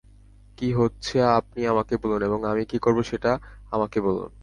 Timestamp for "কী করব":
2.65-2.97